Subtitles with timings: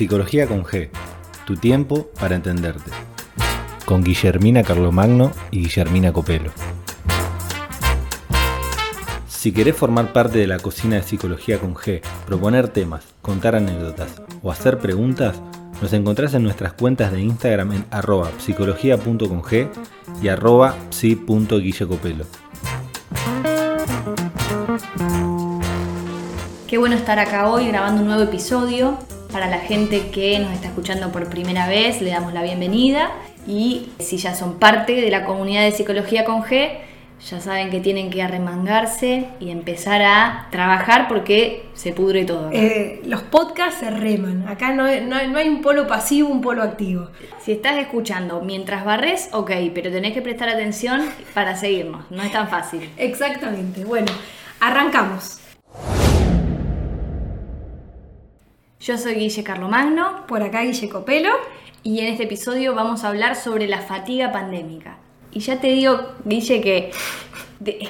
[0.00, 0.88] Psicología con G,
[1.44, 2.90] tu tiempo para entenderte.
[3.84, 6.52] Con Guillermina Carlomagno y Guillermina Copelo.
[9.28, 14.22] Si querés formar parte de la cocina de Psicología con G, proponer temas, contar anécdotas
[14.42, 15.38] o hacer preguntas,
[15.82, 19.42] nos encontrás en nuestras cuentas de Instagram en arroba psicología.con
[20.22, 22.24] y arroba psi.guillecopelo.
[26.66, 28.96] Qué bueno estar acá hoy grabando un nuevo episodio.
[29.32, 33.10] Para la gente que nos está escuchando por primera vez, le damos la bienvenida.
[33.46, 36.78] Y si ya son parte de la comunidad de Psicología con G,
[37.28, 42.50] ya saben que tienen que arremangarse y empezar a trabajar porque se pudre todo.
[42.52, 44.48] Eh, los podcasts se reman.
[44.48, 47.08] Acá no, no, hay un polo pasivo, un polo activo.
[47.40, 51.02] Si estás escuchando mientras barres, ok, pero tenés que prestar atención
[51.34, 52.10] para seguirnos.
[52.10, 52.88] No es tan fácil.
[52.96, 53.84] Exactamente.
[53.84, 54.10] Bueno,
[54.58, 55.39] arrancamos.
[58.80, 60.26] Yo soy Guille Carlomagno.
[60.26, 61.30] Por acá Guille Copelo.
[61.82, 64.96] Y en este episodio vamos a hablar sobre la fatiga pandémica.
[65.32, 66.90] Y ya te digo, Guille, que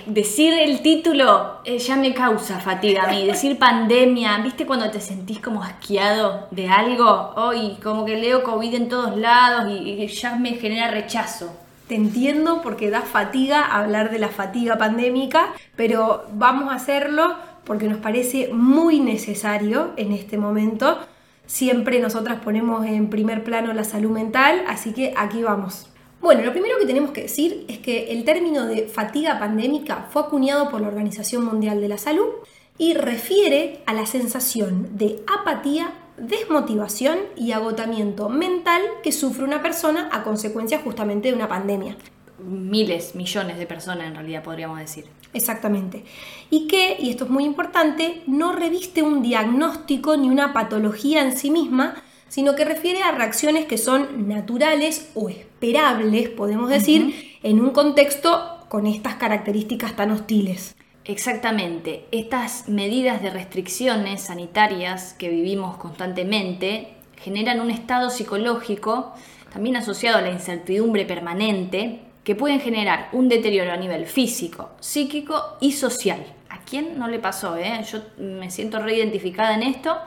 [0.06, 3.24] decir el título eh, ya me causa fatiga a mí.
[3.24, 7.34] Decir pandemia, ¿viste cuando te sentís como asqueado de algo?
[7.36, 11.54] Hoy, como que leo COVID en todos lados y, ya me genera rechazo.
[11.86, 17.88] Te entiendo porque da fatiga hablar de la fatiga pandémica, pero vamos a hacerlo porque
[17.88, 20.98] nos parece muy necesario en este momento.
[21.46, 25.90] Siempre nosotras ponemos en primer plano la salud mental, así que aquí vamos.
[26.20, 30.22] Bueno, lo primero que tenemos que decir es que el término de fatiga pandémica fue
[30.22, 32.28] acuñado por la Organización Mundial de la Salud
[32.76, 40.10] y refiere a la sensación de apatía, desmotivación y agotamiento mental que sufre una persona
[40.12, 41.96] a consecuencia justamente de una pandemia.
[42.44, 45.06] Miles, millones de personas en realidad podríamos decir.
[45.32, 46.04] Exactamente.
[46.50, 51.36] Y que, y esto es muy importante, no reviste un diagnóstico ni una patología en
[51.36, 57.60] sí misma, sino que refiere a reacciones que son naturales o esperables, podemos decir, en
[57.60, 60.76] un contexto con estas características tan hostiles.
[61.04, 62.06] Exactamente.
[62.12, 69.12] Estas medidas de restricciones sanitarias que vivimos constantemente generan un estado psicológico
[69.52, 75.56] también asociado a la incertidumbre permanente que pueden generar un deterioro a nivel físico, psíquico
[75.60, 76.24] y social.
[76.48, 77.56] ¿A quién no le pasó?
[77.56, 77.84] Eh?
[77.90, 79.98] Yo me siento reidentificada en esto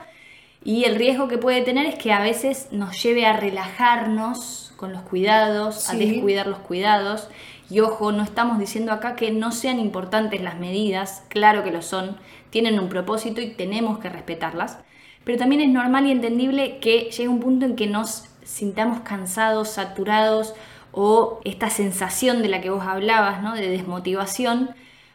[0.64, 4.94] y el riesgo que puede tener es que a veces nos lleve a relajarnos con
[4.94, 7.28] los cuidados, a descuidar los cuidados.
[7.68, 11.82] Y ojo, no estamos diciendo acá que no sean importantes las medidas, claro que lo
[11.82, 12.16] son,
[12.48, 14.78] tienen un propósito y tenemos que respetarlas,
[15.24, 19.68] pero también es normal y entendible que llegue un punto en que nos sintamos cansados,
[19.68, 20.54] saturados
[20.94, 23.54] o esta sensación de la que vos hablabas, ¿no?
[23.54, 24.70] de desmotivación,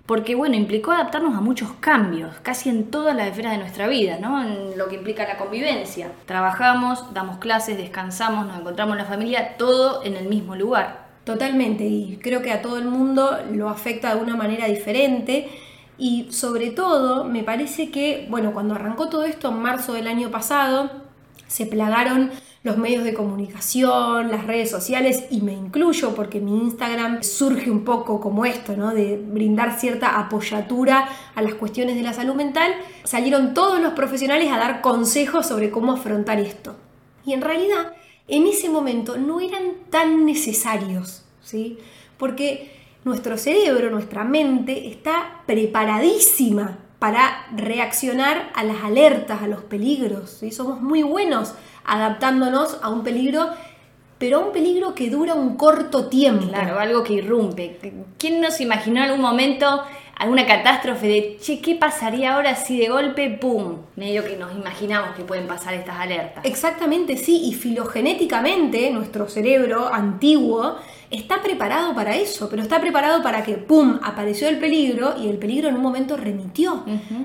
[0.06, 4.18] porque bueno, implicó adaptarnos a muchos cambios, casi en todas las esferas de nuestra vida,
[4.20, 4.42] ¿no?
[4.42, 6.12] En lo que implica la convivencia.
[6.26, 11.10] Trabajamos, damos clases, descansamos, nos encontramos en la familia, todo en el mismo lugar.
[11.26, 15.48] Totalmente, y creo que a todo el mundo lo afecta de una manera diferente.
[16.00, 20.32] Y sobre todo, me parece que, bueno, cuando arrancó todo esto en marzo del año
[20.32, 20.90] pasado,
[21.46, 22.32] se plagaron
[22.64, 27.86] los medios de comunicación, las redes sociales y me incluyo porque mi Instagram surge un
[27.86, 28.94] poco como esto, ¿no?
[28.94, 32.74] De brindar cierta apoyatura a las cuestiones de la salud mental,
[33.06, 36.76] salieron todos los profesionales a dar consejos sobre cómo afrontar esto.
[37.26, 37.94] Y en realidad,
[38.28, 41.78] en ese momento no eran tan necesarios, ¿sí?
[42.18, 42.72] Porque
[43.06, 50.30] nuestro cerebro, nuestra mente está preparadísima para reaccionar a las alertas, a los peligros.
[50.32, 50.52] ¿sí?
[50.52, 51.56] Somos muy buenos
[51.90, 53.50] adaptándonos a un peligro,
[54.18, 56.48] pero a un peligro que dura un corto tiempo.
[56.48, 57.80] Claro, algo que irrumpe.
[58.18, 59.84] ¿Quién nos imaginó en algún momento
[60.16, 63.78] alguna catástrofe de, che, ¿qué pasaría ahora si de golpe, pum?
[63.96, 66.44] Medio que nos imaginamos que pueden pasar estas alertas.
[66.46, 70.76] Exactamente, sí, y filogenéticamente nuestro cerebro antiguo
[71.12, 75.38] está preparado para eso, pero está preparado para que, ¡pum!, apareció el peligro y el
[75.38, 76.84] peligro en un momento remitió.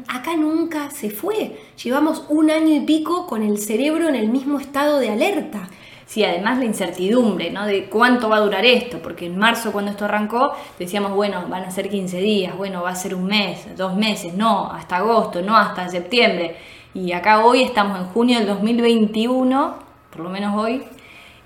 [0.09, 1.59] Acá nunca se fue.
[1.83, 5.69] Llevamos un año y pico con el cerebro en el mismo estado de alerta.
[6.07, 7.65] Sí, además la incertidumbre, ¿no?
[7.66, 11.65] De cuánto va a durar esto, porque en marzo cuando esto arrancó decíamos, bueno, van
[11.65, 15.42] a ser 15 días, bueno, va a ser un mes, dos meses, no, hasta agosto,
[15.42, 16.57] no, hasta septiembre.
[16.95, 19.75] Y acá hoy estamos en junio del 2021,
[20.10, 20.83] por lo menos hoy,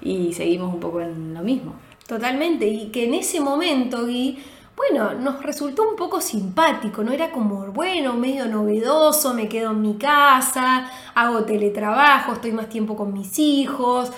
[0.03, 1.75] y seguimos un poco en lo mismo.
[2.09, 4.39] Totalmente, y que en ese momento, y
[4.75, 7.13] bueno, nos resultó un poco simpático, ¿no?
[7.13, 12.97] Era como, bueno, medio novedoso, me quedo en mi casa, hago teletrabajo, estoy más tiempo
[12.97, 14.11] con mis hijos.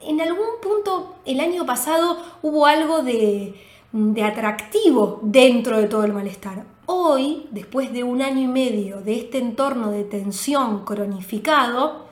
[0.00, 3.54] En algún punto, el año pasado, hubo algo de,
[3.92, 6.64] de atractivo dentro de todo el malestar.
[6.86, 12.06] Hoy, después de un año y medio de este entorno de tensión cronificado,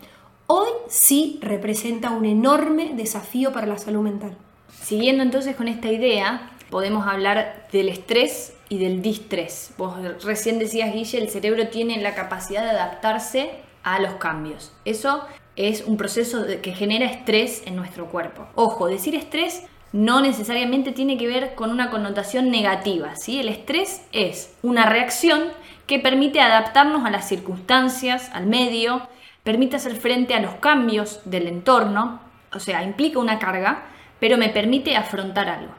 [0.47, 4.39] hoy sí representa un enorme desafío para la salud mental.
[4.81, 9.73] Siguiendo entonces con esta idea, podemos hablar del estrés y del distrés.
[9.79, 13.51] Vos recién decías, Guille, el cerebro tiene la capacidad de adaptarse
[13.83, 14.73] a los cambios.
[14.85, 15.25] Eso
[15.55, 18.47] es un proceso que genera estrés en nuestro cuerpo.
[18.55, 19.63] Ojo, decir estrés
[19.93, 23.17] no necesariamente tiene que ver con una connotación negativa.
[23.17, 23.41] ¿sí?
[23.41, 25.45] El estrés es una reacción
[25.87, 29.09] que permite adaptarnos a las circunstancias, al medio,
[29.45, 32.21] permite hacer frente a los cambios del entorno,
[32.53, 33.85] o sea, implica una carga,
[34.21, 35.73] pero me permite afrontar algo.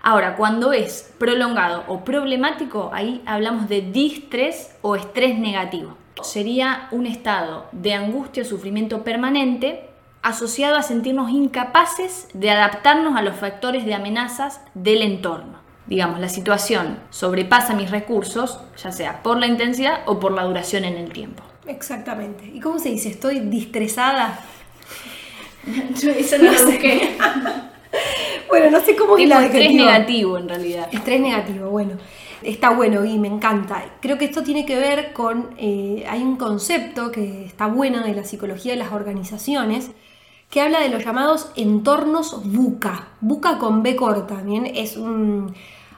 [0.00, 5.96] Ahora, cuando es prolongado o problemático, ahí hablamos de distrés o estrés negativo.
[6.22, 9.88] Sería un estado de angustia o sufrimiento permanente
[10.22, 15.58] asociado a sentirnos incapaces de adaptarnos a los factores de amenazas del entorno.
[15.86, 20.84] Digamos, la situación sobrepasa mis recursos, ya sea por la intensidad o por la duración
[20.84, 21.42] en el tiempo.
[21.66, 22.44] Exactamente.
[22.46, 23.08] ¿Y cómo se dice?
[23.08, 24.38] ¿Estoy distresada?
[25.94, 27.16] eso no, lo busqué.
[28.54, 30.88] bueno, no sé cómo es la estrés negativo en realidad.
[30.92, 31.94] Estrés negativo, bueno.
[32.40, 33.84] Está bueno y me encanta.
[34.00, 38.14] Creo que esto tiene que ver con, eh, hay un concepto que está bueno de
[38.14, 39.90] la psicología de las organizaciones,
[40.50, 43.08] que habla de los llamados entornos buca.
[43.20, 44.66] Buca con B corta, ¿bien?
[44.66, 45.54] Es un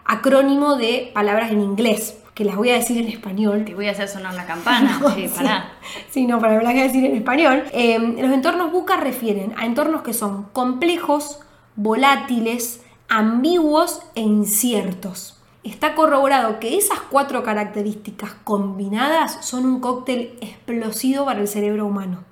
[0.06, 3.64] acrónimo de palabras en inglés, que las voy a decir en español.
[3.66, 5.72] Te voy a hacer sonar la campana, sí, para.
[6.08, 7.64] Sí, no, para las voy a decir en español.
[7.72, 11.40] Em, los entornos buca refieren a entornos que son complejos,
[11.76, 15.36] volátiles, ambiguos e inciertos.
[15.62, 22.24] Está corroborado que esas cuatro características combinadas son un cóctel explosivo para el cerebro humano.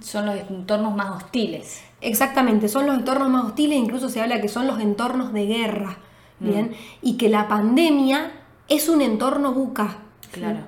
[0.00, 1.82] Son los entornos más hostiles.
[2.00, 5.98] Exactamente, son los entornos más hostiles, incluso se habla que son los entornos de guerra,
[6.40, 6.48] mm.
[6.48, 6.74] ¿bien?
[7.00, 8.32] Y que la pandemia
[8.68, 9.98] es un entorno buca.
[10.32, 10.60] Claro.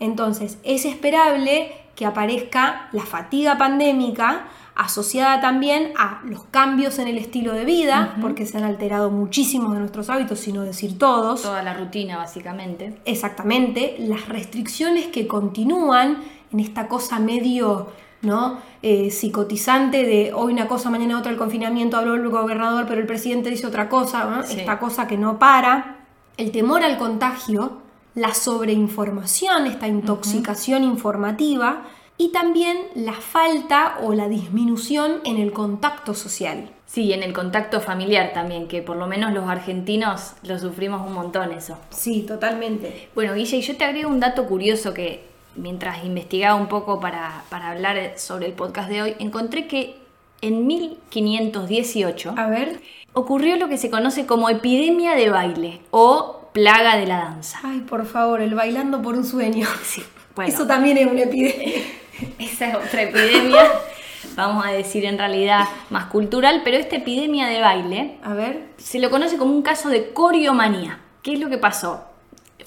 [0.00, 7.18] Entonces, es esperable que aparezca la fatiga pandémica asociada también a los cambios en el
[7.18, 11.42] estilo de vida, porque se han alterado muchísimos de nuestros hábitos, si no decir todos.
[11.42, 13.00] Toda la rutina, básicamente.
[13.04, 16.18] Exactamente, las restricciones que continúan
[16.52, 17.88] en esta cosa medio
[18.22, 18.58] ¿no?
[18.82, 23.06] Eh, psicotizante de hoy una cosa, mañana otra el confinamiento, habló el gobernador, pero el
[23.06, 27.82] presidente dice otra cosa, esta cosa que no para, el temor al contagio,
[28.14, 31.82] la sobreinformación, esta intoxicación informativa
[32.22, 36.70] y también la falta o la disminución en el contacto social.
[36.86, 41.14] Sí, en el contacto familiar también, que por lo menos los argentinos lo sufrimos un
[41.14, 41.76] montón eso.
[41.90, 43.08] Sí, totalmente.
[43.16, 45.24] Bueno, Guille, yo te agrego un dato curioso que
[45.56, 49.96] mientras investigaba un poco para, hablar sobre el podcast de hoy, encontré que
[50.42, 52.80] en 1518 A ver.
[53.14, 57.58] ocurrió lo que se conoce como epidemia de baile o plaga de la danza.
[57.64, 59.66] Ay, por favor, el bailando por un sueño.
[59.82, 60.04] Sí,
[60.46, 61.82] Eso también es una epidemia.
[62.38, 63.62] Esa es otra epidemia,
[64.36, 68.98] vamos a decir en realidad más cultural, pero esta epidemia de baile, a ver, se
[68.98, 71.00] lo conoce como un caso de coriomanía.
[71.22, 72.04] ¿Qué es lo que pasó?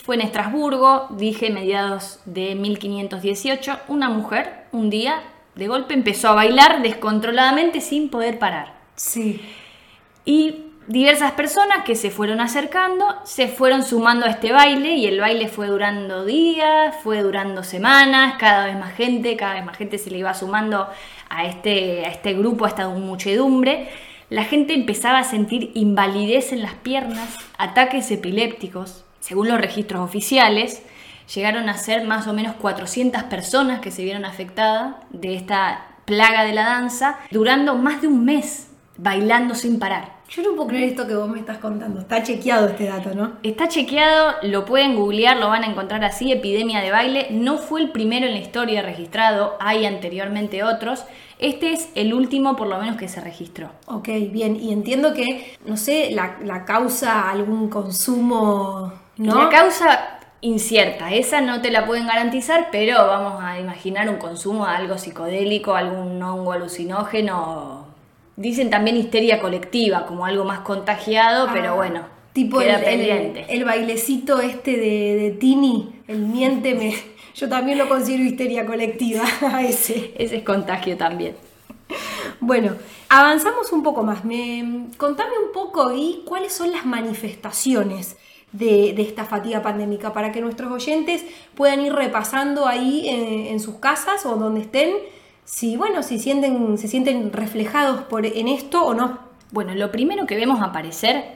[0.04, 5.24] Fue en Estrasburgo, dije mediados de 1518, una mujer un día
[5.56, 8.76] de golpe empezó a bailar descontroladamente sin poder parar.
[8.96, 9.42] Sí.
[10.26, 15.20] Y diversas personas que se fueron acercando se fueron sumando a este baile y el
[15.20, 19.98] baile fue durando días, fue durando semanas, cada vez más gente, cada vez más gente
[19.98, 20.88] se le iba sumando
[21.30, 23.90] a este, a este grupo, a esta muchedumbre.
[24.30, 30.84] La gente empezaba a sentir invalidez en las piernas, ataques epilépticos, según los registros oficiales,
[31.34, 36.44] llegaron a ser más o menos 400 personas que se vieron afectadas de esta plaga
[36.44, 38.68] de la danza, durando más de un mes
[38.98, 40.15] bailando sin parar.
[40.30, 42.02] Yo no puedo creer esto que vos me estás contando.
[42.02, 43.34] Está chequeado este dato, ¿no?
[43.44, 47.28] Está chequeado, lo pueden googlear, lo van a encontrar así, epidemia de baile.
[47.32, 51.06] No fue el primero en la historia registrado, hay anteriormente otros.
[51.38, 53.70] Este es el último, por lo menos, que se registró.
[53.88, 54.56] Ok, bien.
[54.56, 61.62] Y entiendo que, no sé, la, la causa algún consumo la causa incierta, esa no
[61.62, 66.52] te la pueden garantizar, pero vamos a imaginar un consumo de algo psicodélico, algún hongo
[66.52, 67.85] alucinógeno.
[68.38, 72.16] Dicen también histeria colectiva, como algo más contagiado, pero ah, bueno.
[72.34, 76.96] Tipo el, el, bailecito este de, de Tini, el miénteme.
[77.36, 79.24] Yo también lo considero histeria colectiva
[79.62, 80.14] ese.
[80.18, 81.36] Ese es contagio también.
[82.40, 82.76] Bueno,
[83.10, 84.26] avanzamos un poco más.
[84.26, 88.18] Me, contame un poco y cuáles son las manifestaciones
[88.52, 91.26] de, esta fatiga pandémica, para que nuestros oyentes
[91.56, 93.08] puedan ir repasando ahí
[93.50, 94.92] en, sus casas o donde estén,
[95.46, 99.20] si bueno, si sienten, se sienten reflejados por, en esto o no.
[99.52, 101.36] Bueno, lo primero que vemos aparecer,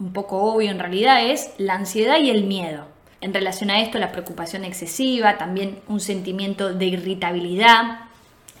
[0.00, 2.86] un poco obvio en realidad, es la ansiedad y el miedo.
[3.20, 8.00] En relación a esto, la preocupación excesiva, también un sentimiento de irritabilidad,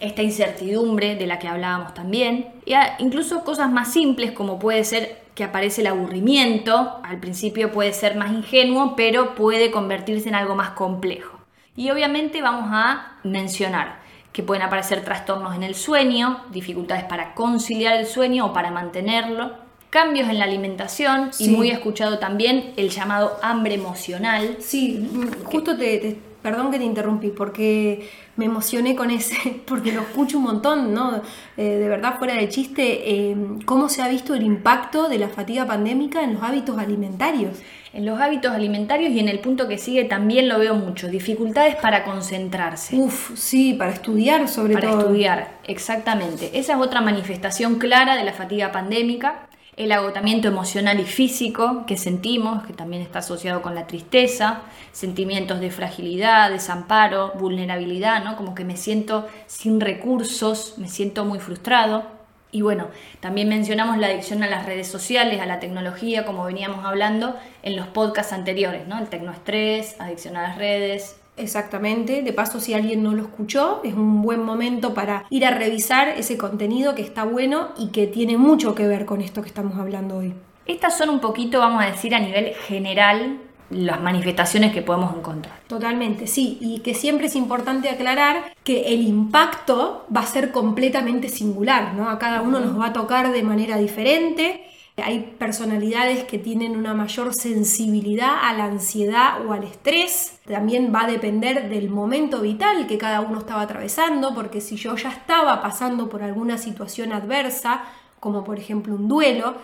[0.00, 5.24] esta incertidumbre de la que hablábamos también, y incluso cosas más simples como puede ser
[5.34, 10.54] que aparece el aburrimiento, al principio puede ser más ingenuo, pero puede convertirse en algo
[10.54, 11.38] más complejo.
[11.76, 14.03] Y obviamente vamos a mencionar
[14.34, 19.52] que pueden aparecer trastornos en el sueño, dificultades para conciliar el sueño o para mantenerlo,
[19.90, 24.56] cambios en la alimentación y muy escuchado también el llamado hambre emocional.
[24.58, 25.08] Sí,
[25.44, 30.44] justo te, perdón que te interrumpí, porque me emocioné con ese, porque lo escucho un
[30.44, 31.22] montón, ¿no?
[31.56, 35.28] Eh, de verdad, fuera de chiste, eh, cómo se ha visto el impacto de la
[35.28, 37.58] fatiga pandémica en los hábitos alimentarios.
[37.94, 41.76] En los hábitos alimentarios y en el punto que sigue también lo veo mucho, dificultades
[41.76, 42.96] para concentrarse.
[42.96, 44.90] Uf, sí, para estudiar sobre todo.
[44.90, 46.50] Para estudiar, exactamente.
[46.58, 49.46] Esa es otra manifestación clara de la fatiga pandémica
[49.76, 55.60] el agotamiento emocional y físico que sentimos, que también está asociado con la tristeza, sentimientos
[55.60, 58.36] de fragilidad, desamparo, vulnerabilidad, ¿no?
[58.36, 62.13] Como que me siento sin recursos, me siento muy frustrado.
[62.54, 62.86] Y bueno,
[63.18, 67.34] también mencionamos la adicción a las redes sociales, a la tecnología, como veníamos hablando
[67.64, 68.96] en los podcasts anteriores, ¿no?
[68.96, 73.94] El tecnoestrés, adicción a las redes, Exactamente, de paso si alguien no lo escuchó, es
[73.94, 78.36] un buen momento para ir a revisar ese contenido que está bueno y que tiene
[78.36, 80.32] mucho que ver con esto que estamos hablando hoy.
[80.66, 83.40] Estas son un poquito, vamos a decir, a nivel general
[83.70, 85.60] las manifestaciones que podemos encontrar.
[85.66, 91.28] Totalmente, sí, y que siempre es importante aclarar que el impacto va a ser completamente
[91.28, 92.10] singular, ¿no?
[92.10, 94.64] A cada uno nos va a tocar de manera diferente
[95.02, 100.38] hay personalidades que tienen una mayor sensibilidad a la ansiedad o al estrés.
[100.46, 104.94] También va a depender del momento vital que cada uno estaba atravesando, porque si yo
[104.94, 107.82] ya estaba pasando por alguna situación adversa,
[108.20, 109.54] como por ejemplo un duelo,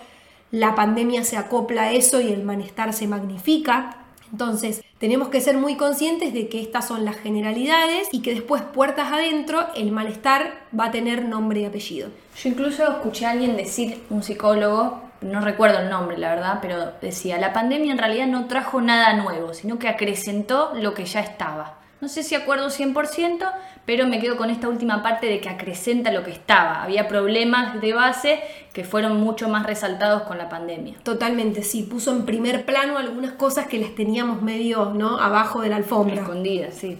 [0.51, 3.97] la pandemia se acopla a eso y el malestar se magnifica.
[4.33, 8.63] Entonces, tenemos que ser muy conscientes de que estas son las generalidades y que después,
[8.63, 12.11] puertas adentro, el malestar va a tener nombre y apellido.
[12.37, 16.93] Yo incluso escuché a alguien decir, un psicólogo, no recuerdo el nombre, la verdad, pero
[17.01, 21.21] decía, la pandemia en realidad no trajo nada nuevo, sino que acrecentó lo que ya
[21.21, 21.79] estaba.
[22.01, 23.53] No sé si acuerdo 100%,
[23.87, 26.83] pero me quedo con esta última parte de que acrecenta lo que estaba.
[26.83, 28.41] Había problemas de base
[28.73, 30.97] que fueron mucho más resaltados con la pandemia.
[31.03, 35.19] Totalmente, sí, puso en primer plano algunas cosas que las teníamos medio, ¿no?
[35.19, 36.23] abajo de la alfombra.
[36.23, 36.99] Escondidas, sí.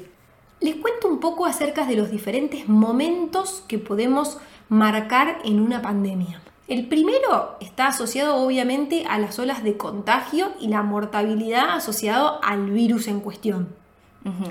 [0.61, 6.41] Les cuento un poco acerca de los diferentes momentos que podemos marcar en una pandemia.
[6.69, 12.71] El primero está asociado obviamente a las olas de contagio y la mortalidad asociado al
[12.71, 13.80] virus en cuestión.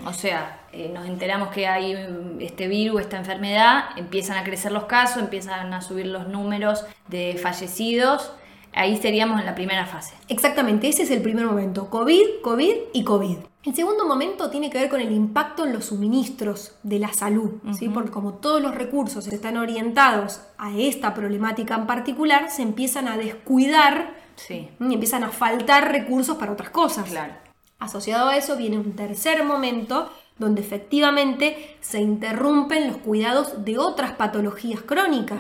[0.05, 1.95] O sea, eh, nos enteramos que hay
[2.39, 7.39] este virus, esta enfermedad, empiezan a crecer los casos, empiezan a subir los números de
[7.41, 8.31] fallecidos.
[8.73, 10.15] Ahí seríamos en la primera fase.
[10.27, 11.89] Exactamente, ese es el primer momento.
[11.89, 13.37] COVID, COVID y COVID.
[13.65, 17.55] El segundo momento tiene que ver con el impacto en los suministros de la salud,
[17.77, 17.89] ¿sí?
[17.89, 23.17] porque como todos los recursos están orientados a esta problemática en particular, se empiezan a
[23.17, 24.69] descuidar sí.
[24.79, 27.09] y empiezan a faltar recursos para otras cosas.
[27.09, 27.48] Claro.
[27.79, 30.09] Asociado a eso viene un tercer momento
[30.39, 35.37] donde efectivamente se interrumpen los cuidados de otras patologías crónicas.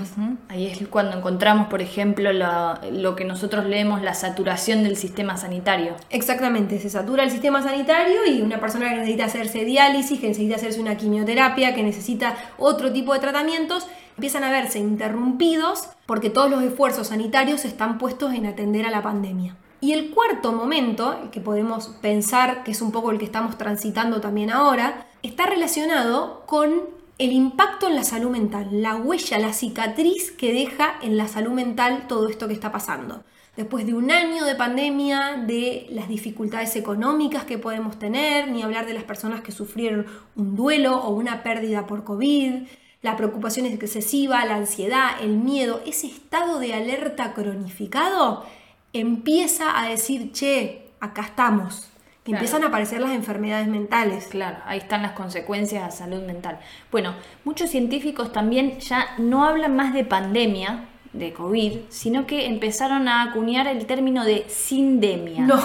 [0.49, 5.95] Ahí es cuando encontramos, por ejemplo, lo, que nosotros leemos, la saturación del sistema sanitario.
[6.09, 10.57] Exactamente, se satura el sistema sanitario y una persona que necesita hacerse diálisis, que necesita
[10.57, 16.51] hacerse una quimioterapia, que necesita otro tipo de tratamientos, empiezan a verse interrumpidos porque todos
[16.51, 19.55] los esfuerzos sanitarios están puestos en atender a la pandemia.
[19.81, 24.19] Y el cuarto momento, que podemos pensar que es un poco el que estamos transitando
[24.19, 26.81] también ahora, está relacionado con
[27.17, 31.51] el impacto en la salud mental, la huella, la cicatriz que deja en la salud
[31.51, 33.23] mental todo esto que está pasando.
[33.55, 38.85] Después de un año de pandemia, de las dificultades económicas que podemos tener, ni hablar
[38.85, 40.05] de las personas que sufrieron
[40.35, 42.67] un duelo o una pérdida por COVID,
[43.01, 48.45] la preocupación excesiva, la ansiedad, el miedo, ese estado de alerta cronificado
[48.93, 51.89] empieza a decir, che, acá estamos.
[52.25, 54.27] Empiezan a aparecer las enfermedades mentales.
[54.27, 56.59] Claro, ahí están las consecuencias a salud mental.
[56.91, 63.07] Bueno, muchos científicos también ya no hablan más de pandemia, de COVID, sino que empezaron
[63.07, 65.41] a acuñar el término de sindemia.
[65.41, 65.59] No,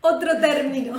[0.00, 0.98] otro término.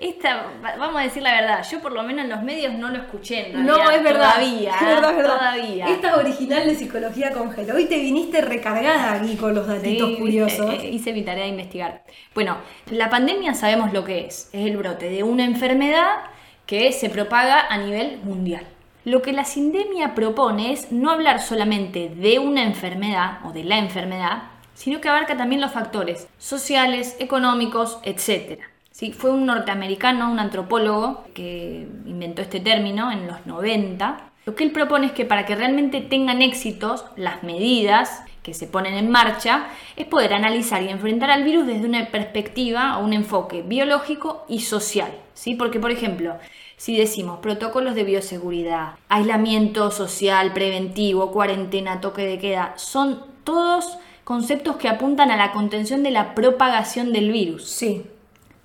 [0.00, 0.48] Esta,
[0.78, 3.50] vamos a decir la verdad, yo por lo menos en los medios no lo escuché
[3.50, 4.34] en No, es verdad.
[4.34, 5.38] Todavía, es verdad, es verdad.
[5.38, 5.86] todavía.
[5.86, 7.74] Esta es original de Psicología Congelo.
[7.74, 10.74] Hoy te viniste recargada aquí con los datitos curiosos.
[10.74, 12.04] Eh, hice mi tarea de investigar.
[12.34, 12.58] Bueno,
[12.90, 14.50] la pandemia sabemos lo que es.
[14.52, 16.24] Es el brote de una enfermedad
[16.66, 18.66] que se propaga a nivel mundial.
[19.04, 23.76] Lo que la sindemia propone es no hablar solamente de una enfermedad o de la
[23.76, 28.73] enfermedad, sino que abarca también los factores sociales, económicos, etcétera.
[28.94, 29.12] ¿Sí?
[29.12, 34.70] Fue un norteamericano, un antropólogo, que inventó este término en los 90 Lo que él
[34.70, 39.66] propone es que para que realmente tengan éxitos, las medidas que se ponen en marcha
[39.96, 44.60] es poder analizar y enfrentar al virus desde una perspectiva o un enfoque biológico y
[44.60, 45.10] social.
[45.32, 45.56] ¿sí?
[45.56, 46.36] Porque, por ejemplo,
[46.76, 54.76] si decimos protocolos de bioseguridad, aislamiento social, preventivo, cuarentena, toque de queda, son todos conceptos
[54.76, 57.64] que apuntan a la contención de la propagación del virus.
[57.64, 58.04] Sí.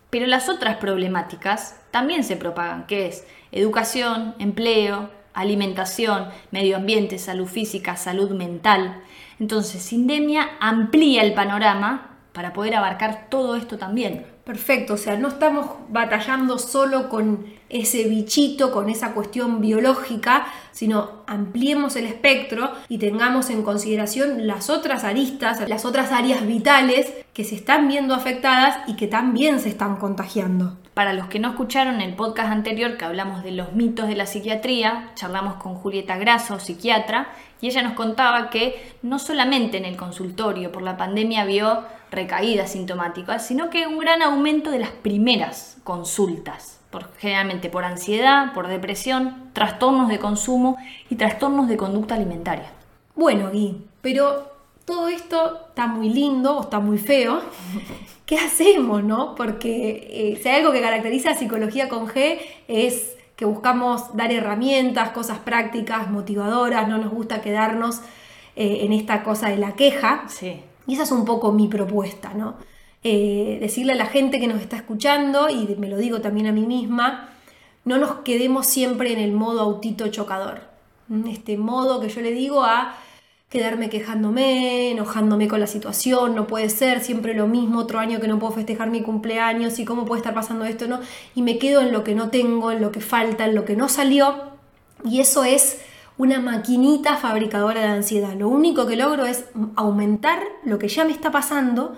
[0.09, 7.47] Pero las otras problemáticas también se propagan, que es educación, empleo, alimentación, medio ambiente, salud
[7.47, 9.01] física, salud mental.
[9.39, 14.25] Entonces, Sindemia amplía el panorama para poder abarcar todo esto también.
[14.49, 21.21] Perfecto, o sea, no estamos batallando solo con ese bichito, con esa cuestión biológica, sino
[21.27, 27.43] ampliemos el espectro y tengamos en consideración las otras aristas, las otras áreas vitales que
[27.43, 30.77] se están viendo afectadas y que también se están contagiando.
[30.99, 34.25] Para los que no escucharon el podcast anterior que hablamos de los mitos de la
[34.25, 37.29] psiquiatría, charlamos con Julieta Grasso, psiquiatra,
[37.61, 42.73] y ella nos contaba que no solamente en el consultorio por la pandemia vio recaídas
[42.73, 48.67] sintomáticas, sino que un gran aumento de las primeras consultas, por, generalmente por ansiedad, por
[48.67, 50.75] depresión, trastornos de consumo
[51.09, 52.71] y trastornos de conducta alimentaria.
[53.15, 54.48] Bueno, Gui, pero
[54.89, 57.41] todo esto está muy lindo o está muy feo.
[58.25, 59.36] ¿Qué hacemos, no?
[59.36, 64.31] Porque eh, si hay algo que caracteriza a psicología con G es que buscamos dar
[64.31, 68.00] herramientas, cosas prácticas, motivadoras, no nos gusta quedarnos
[68.55, 70.24] eh, en esta cosa de la queja.
[70.27, 70.60] Sí.
[70.88, 72.55] Y esa es un poco mi propuesta, ¿no?
[73.03, 76.51] Eh, decirle a la gente que nos está escuchando, y me lo digo también a
[76.51, 77.29] mí misma,
[77.86, 80.62] no nos quedemos siempre en el modo autito chocador.
[81.27, 82.96] Este modo que yo le digo a
[83.49, 88.27] quedarme quejándome, enojándome con la situación, no puede ser siempre lo mismo, otro año que
[88.27, 90.99] no puedo festejar mi cumpleaños y cómo puede estar pasando esto, ¿no?
[91.33, 93.75] Y me quedo en lo que no tengo, en lo que falta, en lo que
[93.75, 94.49] no salió,
[95.03, 95.81] y eso es
[96.17, 98.33] una maquinita fabricadora de ansiedad.
[98.33, 101.95] Lo único que logro es aumentar lo que ya me está pasando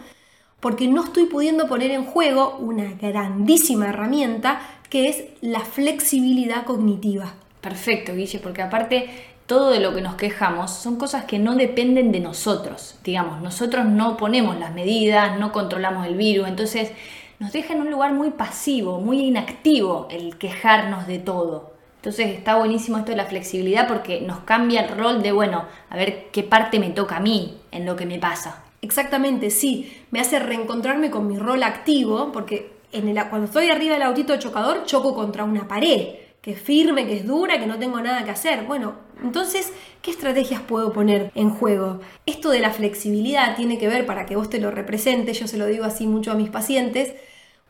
[0.59, 7.33] porque no estoy pudiendo poner en juego una grandísima herramienta que es la flexibilidad cognitiva.
[7.61, 9.09] Perfecto, Guille, porque aparte
[9.51, 12.95] todo de lo que nos quejamos son cosas que no dependen de nosotros.
[13.03, 16.93] Digamos, nosotros no ponemos las medidas, no controlamos el virus, entonces
[17.37, 21.73] nos deja en un lugar muy pasivo, muy inactivo el quejarnos de todo.
[21.97, 25.97] Entonces está buenísimo esto de la flexibilidad porque nos cambia el rol de, bueno, a
[25.97, 28.63] ver qué parte me toca a mí en lo que me pasa.
[28.81, 30.01] Exactamente, sí.
[30.11, 34.37] Me hace reencontrarme con mi rol activo porque en el, cuando estoy arriba del autito
[34.37, 36.07] chocador choco contra una pared
[36.41, 38.63] que es firme, que es dura, que no tengo nada que hacer.
[38.65, 42.01] Bueno, entonces, ¿qué estrategias puedo poner en juego?
[42.25, 45.57] Esto de la flexibilidad tiene que ver, para que vos te lo representes, yo se
[45.57, 47.13] lo digo así mucho a mis pacientes,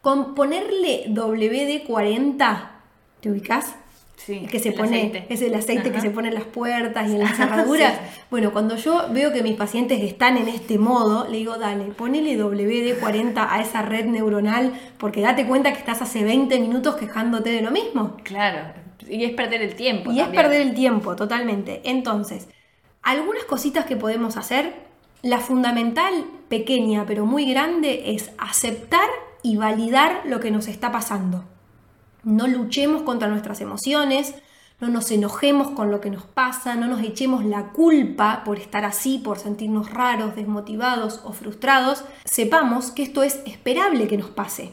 [0.01, 2.69] con ponerle WD-40,
[3.19, 3.75] ¿te ubicas?
[4.25, 5.25] Sí, que se el pone, aceite.
[5.29, 7.93] es el aceite que se pone en las puertas y en las cerraduras.
[7.93, 8.21] Sí.
[8.29, 12.37] Bueno, cuando yo veo que mis pacientes están en este modo, le digo, dale, ponele
[12.37, 17.61] WD-40 a esa red neuronal, porque date cuenta que estás hace 20 minutos quejándote de
[17.61, 18.17] lo mismo.
[18.23, 18.81] Claes
[19.11, 20.11] y es perder el tiempo.
[20.11, 21.81] Y es perder el tiempo, totalmente.
[21.83, 22.47] Entonces,
[23.01, 24.91] algunas cositas que podemos hacer.
[25.23, 29.07] La fundamental, pequeña pero muy grande, es aceptar
[29.43, 31.43] y validar lo que nos está pasando.
[32.23, 34.35] No luchemos contra nuestras emociones,
[34.81, 38.83] no nos enojemos con lo que nos pasa, no nos echemos la culpa por estar
[38.83, 42.03] así, por sentirnos raros, desmotivados o frustrados.
[42.25, 44.71] Sepamos que esto es esperable que nos pase.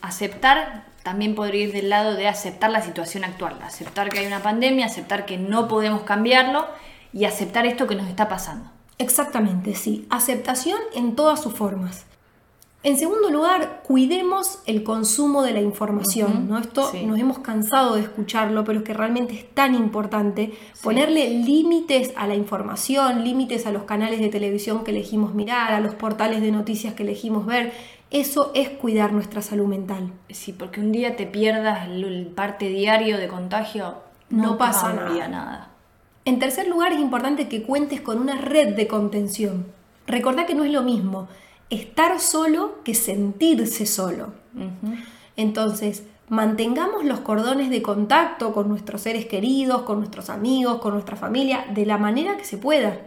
[0.00, 4.42] Aceptar también podría ir del lado de aceptar la situación actual, aceptar que hay una
[4.42, 6.66] pandemia, aceptar que no podemos cambiarlo
[7.12, 8.70] y aceptar esto que nos está pasando.
[8.96, 10.06] Exactamente, sí.
[10.10, 12.07] Aceptación en todas sus formas.
[12.88, 16.48] En segundo lugar, cuidemos el consumo de la información.
[16.48, 16.56] ¿no?
[16.56, 17.04] Esto sí.
[17.04, 22.26] nos hemos cansado de escucharlo, pero es que realmente es tan importante ponerle límites a
[22.26, 26.50] la información, límites a los canales de televisión que elegimos mirar, a los portales de
[26.50, 27.74] noticias que elegimos ver.
[28.10, 30.10] Eso es cuidar nuestra salud mental.
[30.30, 33.96] Sí, porque un día te pierdas el, parte diario de contagio,
[34.30, 35.28] no, No pasa nada.
[35.28, 35.68] nada.
[36.24, 39.66] En tercer lugar, es importante que cuentes con una red de contención.
[40.06, 41.28] Recordá que no es lo mismo
[41.70, 44.32] estar solo que sentirse solo.
[45.36, 51.16] Entonces, mantengamos los cordones de contacto con nuestros seres queridos, con nuestros amigos, con nuestra
[51.16, 52.98] familia, de la manera que se pueda.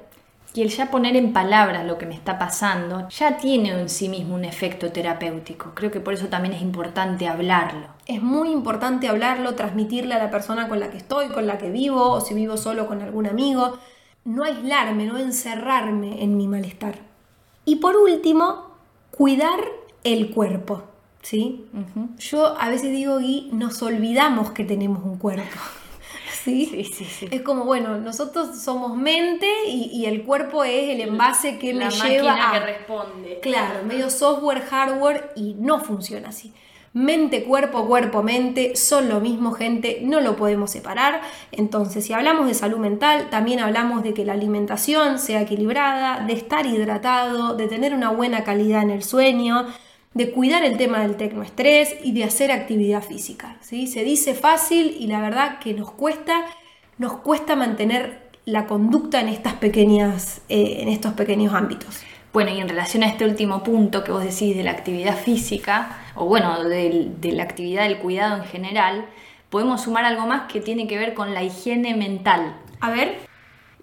[0.53, 4.09] Y el ya poner en palabras lo que me está pasando ya tiene en sí
[4.09, 5.71] mismo un efecto terapéutico.
[5.73, 7.87] Creo que por eso también es importante hablarlo.
[8.05, 11.69] Es muy importante hablarlo, transmitirle a la persona con la que estoy, con la que
[11.69, 13.77] vivo, o si vivo solo con algún amigo.
[14.25, 17.10] No aislarme, no encerrarme en mi malestar.
[17.65, 18.71] Y por último,
[19.11, 19.59] cuidar
[20.03, 20.83] el cuerpo.
[21.21, 21.65] ¿sí?
[22.19, 25.57] Yo a veces digo, Gui, nos olvidamos que tenemos un cuerpo.
[26.43, 26.65] ¿sí?
[26.65, 27.27] Sí, sí, sí.
[27.31, 31.89] Es como, bueno, nosotros somos mente y, y el cuerpo es el envase que La
[31.89, 32.53] me máquina lleva a...
[32.53, 33.39] que responde.
[33.41, 36.53] Claro, medio software, hardware y no funciona así.
[36.93, 41.21] Mente, cuerpo, cuerpo, mente, son lo mismo, gente, no lo podemos separar.
[41.53, 46.33] Entonces, si hablamos de salud mental, también hablamos de que la alimentación sea equilibrada, de
[46.33, 49.67] estar hidratado, de tener una buena calidad en el sueño,
[50.13, 53.55] de cuidar el tema del tecnoestrés y de hacer actividad física.
[53.61, 53.87] ¿sí?
[53.87, 56.45] Se dice fácil y la verdad que nos cuesta,
[56.97, 62.01] nos cuesta mantener la conducta en, estas pequeñas, eh, en estos pequeños ámbitos.
[62.33, 65.97] Bueno, y en relación a este último punto que vos decís de la actividad física,
[66.15, 69.05] o bueno, de, de la actividad del cuidado en general,
[69.49, 72.55] podemos sumar algo más que tiene que ver con la higiene mental.
[72.79, 73.29] A ver,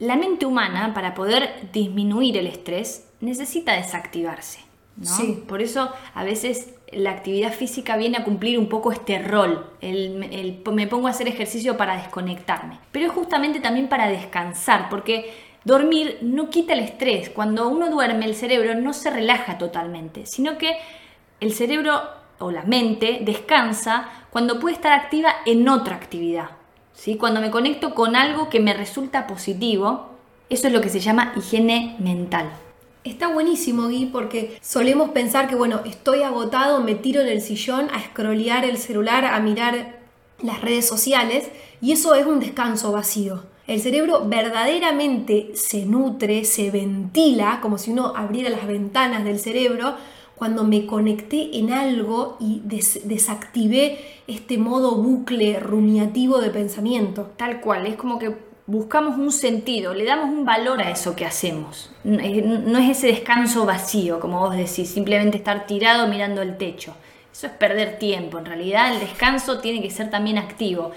[0.01, 4.61] La mente humana, para poder disminuir el estrés, necesita desactivarse.
[4.97, 5.07] ¿no?
[5.07, 5.43] Sí.
[5.49, 9.67] Por eso a veces la actividad física viene a cumplir un poco este rol.
[9.81, 12.79] El, el- me pongo a hacer ejercicio para desconectarme.
[12.93, 15.33] Pero es justamente también para descansar, porque
[15.65, 17.31] dormir no quita el estrés.
[17.31, 20.77] Cuando uno duerme, el cerebro no se relaja totalmente, sino que
[21.41, 22.03] el cerebro
[22.39, 26.51] o la mente descansa cuando puede estar activa en otra actividad.
[26.93, 27.17] ¿sí?
[27.17, 30.11] Cuando me conecto con algo que me resulta positivo,
[30.51, 32.51] eso es lo que se llama higiene mental.
[33.05, 37.89] Está buenísimo, Gui, porque solemos pensar que, bueno, estoy agotado, me tiro en el sillón
[37.91, 39.99] a scrollear el celular, a mirar
[40.43, 41.49] las redes sociales,
[41.81, 43.45] y eso es un descanso vacío.
[43.69, 49.95] El cerebro verdaderamente se nutre, se ventila, como si uno abriera las ventanas del cerebro,
[50.35, 57.31] cuando me conecté en algo y des- desactivé este modo bucle rumiativo de pensamiento.
[57.37, 58.35] Tal cual, es como que
[58.67, 61.91] buscamos un sentido, le damos un valor a eso que hacemos.
[62.05, 66.95] No es ese descanso vacío, como vos decís, simplemente estar tirado mirando el techo.
[67.31, 68.39] Eso es perder tiempo.
[68.39, 70.93] En realidad el descanso tiene que ser también activo.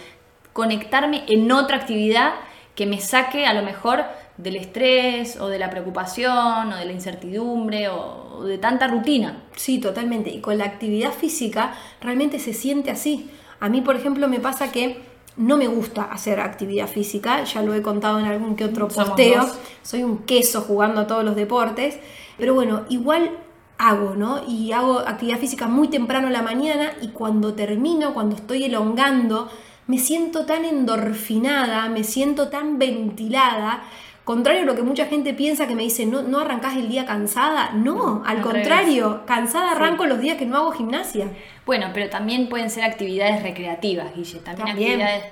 [0.54, 2.32] Conectarme en otra actividad
[2.76, 4.04] que me saque a lo mejor
[4.38, 9.44] del estrés o de la preocupación o de la incertidumbre o de tanta rutina.
[9.56, 10.30] Sí, totalmente.
[10.30, 13.30] Y con la actividad física realmente se siente así.
[13.60, 15.02] A mí, por ejemplo, me pasa que
[15.38, 19.48] no me gusta hacer actividad física, ya lo he contado en algún que otro posteo.
[19.82, 21.98] Soy un queso jugando a todos los deportes,
[22.38, 23.32] pero bueno, igual
[23.78, 24.42] hago, ¿no?
[24.48, 29.50] Y hago actividad física muy temprano en la mañana y cuando termino, cuando estoy elongando,
[29.92, 33.84] me siento tan endorfinada, me siento tan ventilada.
[34.24, 37.06] Contrario a lo que mucha gente piensa que me dice, no, no arrancás el día
[37.06, 37.72] cansada.
[37.74, 39.76] No, al al contrario, cansada Sí.
[39.76, 41.28] arranco los días que no hago gimnasia.
[41.66, 44.40] Bueno, pero también pueden ser actividades recreativas, Guille.
[44.40, 45.02] También, También.
[45.02, 45.24] actividades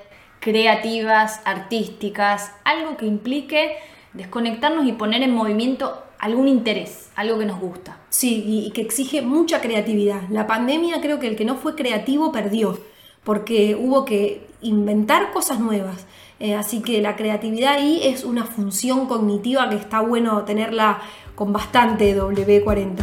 [0.41, 3.77] creativas, artísticas, algo que implique
[4.11, 7.97] desconectarnos y poner en movimiento algún interés, algo que nos gusta.
[8.09, 10.23] Sí, y que exige mucha creatividad.
[10.29, 12.77] La pandemia creo que el que no fue creativo perdió,
[13.23, 16.05] porque hubo que inventar cosas nuevas.
[16.39, 21.01] Eh, así que la creatividad ahí es una función cognitiva que está bueno tenerla
[21.35, 22.97] con bastante W40.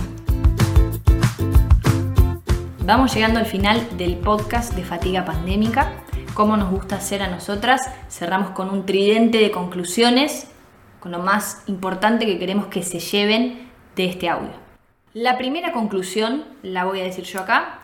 [2.86, 5.92] Vamos llegando al final del podcast de Fatiga Pandémica.
[6.34, 10.46] Como nos gusta hacer a nosotras, cerramos con un tridente de conclusiones,
[11.00, 14.52] con lo más importante que queremos que se lleven de este audio.
[15.14, 17.80] La primera conclusión la voy a decir yo acá,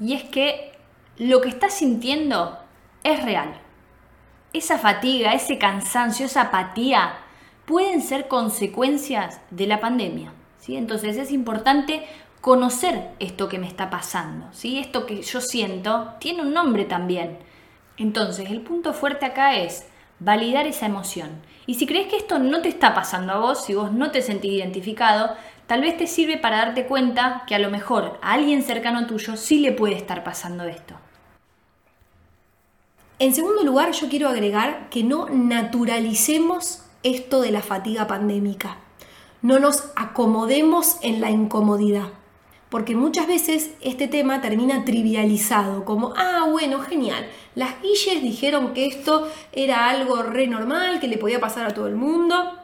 [0.00, 0.71] y es que
[1.18, 2.58] lo que estás sintiendo
[3.04, 3.54] es real.
[4.52, 7.14] Esa fatiga, ese cansancio, esa apatía
[7.66, 10.32] pueden ser consecuencias de la pandemia.
[10.58, 10.76] ¿sí?
[10.76, 12.06] Entonces es importante
[12.40, 14.48] conocer esto que me está pasando.
[14.52, 14.78] ¿sí?
[14.78, 17.38] Esto que yo siento tiene un nombre también.
[17.98, 19.86] Entonces el punto fuerte acá es
[20.18, 21.42] validar esa emoción.
[21.66, 24.22] Y si crees que esto no te está pasando a vos, si vos no te
[24.22, 28.62] sentís identificado, tal vez te sirve para darte cuenta que a lo mejor a alguien
[28.62, 30.96] cercano tuyo sí le puede estar pasando esto.
[33.22, 38.78] En segundo lugar, yo quiero agregar que no naturalicemos esto de la fatiga pandémica.
[39.42, 42.08] No nos acomodemos en la incomodidad.
[42.68, 48.86] Porque muchas veces este tema termina trivializado, como, ah, bueno, genial, las guilles dijeron que
[48.86, 52.58] esto era algo re normal, que le podía pasar a todo el mundo.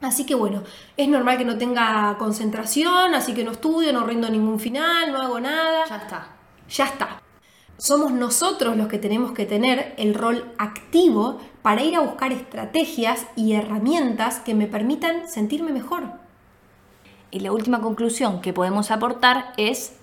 [0.00, 0.62] Así que bueno,
[0.96, 5.20] es normal que no tenga concentración, así que no estudio, no rindo ningún final, no
[5.20, 6.28] hago nada Ya está.
[6.66, 7.27] ya está.
[7.80, 13.28] Somos nosotros los que tenemos que tener el rol activo para ir a buscar estrategias
[13.36, 16.02] y herramientas que me permitan sentirme mejor.
[17.30, 19.96] Y la última conclusión que podemos aportar es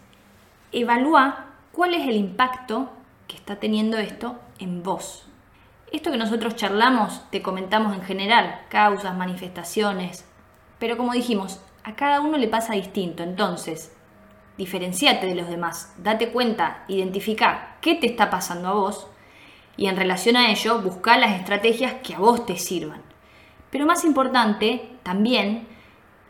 [0.72, 2.90] evaluar cuál es el impacto
[3.28, 5.26] que está teniendo esto en vos.
[5.92, 10.24] Esto que nosotros charlamos, te comentamos en general, causas, manifestaciones,
[10.80, 13.95] pero como dijimos, a cada uno le pasa distinto, entonces,
[14.58, 19.08] diferenciate de los demás, date cuenta, identifica qué te está pasando a vos
[19.78, 23.02] Y en relación a ello, buscar las estrategias que a vos te sirvan.
[23.72, 25.68] Pero más importante, también,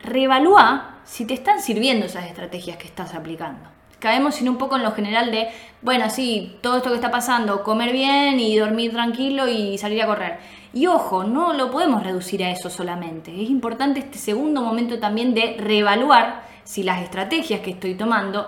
[0.01, 3.69] reevalúa si te están sirviendo esas estrategias que estás aplicando.
[3.99, 5.49] Caemos en un poco en lo general de,
[5.83, 10.07] bueno, sí, todo esto que está pasando, comer bien y dormir tranquilo y salir a
[10.07, 10.39] correr.
[10.73, 13.31] Y ojo, no lo podemos reducir a eso solamente.
[13.31, 18.45] Es importante este segundo momento también de reevaluar si las estrategias que estoy tomando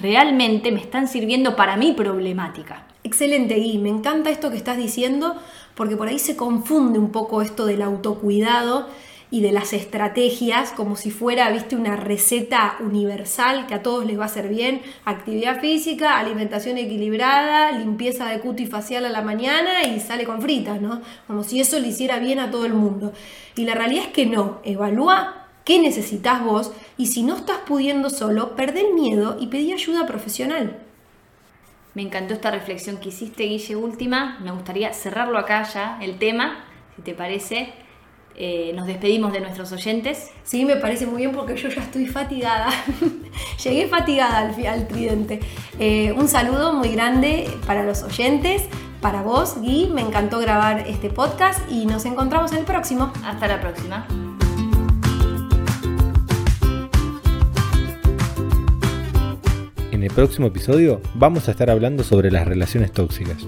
[0.00, 2.86] realmente me están sirviendo para mi problemática.
[3.02, 3.78] Excelente, Gui.
[3.78, 5.36] Me encanta esto que estás diciendo
[5.74, 8.88] porque por ahí se confunde un poco esto del autocuidado
[9.32, 14.18] y de las estrategias como si fuera, viste, una receta universal que a todos les
[14.18, 14.82] va a hacer bien.
[15.04, 20.80] Actividad física, alimentación equilibrada, limpieza de cutis facial a la mañana y sale con fritas,
[20.80, 21.00] ¿no?
[21.26, 23.12] Como si eso le hiciera bien a todo el mundo.
[23.56, 24.58] Y la realidad es que no.
[24.64, 29.72] Evalúa qué necesitas vos y si no estás pudiendo solo, perdé el miedo y pedí
[29.72, 30.78] ayuda profesional.
[31.94, 34.38] Me encantó esta reflexión que hiciste, Guille, última.
[34.40, 36.64] Me gustaría cerrarlo acá ya, el tema,
[36.96, 37.72] si te parece.
[38.36, 40.30] Eh, nos despedimos de nuestros oyentes.
[40.44, 42.68] Sí, me parece muy bien porque yo ya estoy fatigada.
[43.64, 45.40] Llegué fatigada al, al tridente.
[45.78, 48.62] Eh, un saludo muy grande para los oyentes,
[49.00, 49.88] para vos, Gui.
[49.88, 53.12] Me encantó grabar este podcast y nos encontramos en el próximo.
[53.24, 54.06] Hasta la próxima.
[60.00, 63.46] En el próximo episodio vamos a estar hablando sobre las relaciones tóxicas.